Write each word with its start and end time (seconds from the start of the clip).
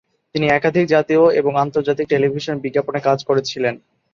তিনি 0.35 0.45
একাধিক 0.49 0.85
জাতীয় 0.87 1.23
এবং 1.39 1.53
আন্তর্জাতিক 1.57 2.05
টেলিভিশন 2.09 2.55
বিজ্ঞাপনে 2.59 2.99
কাজ 3.07 3.19
করেছিলেন। 3.23 3.75